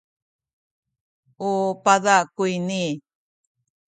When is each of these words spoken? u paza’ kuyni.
u 1.49 1.51
paza’ 1.83 2.17
kuyni. 2.35 2.83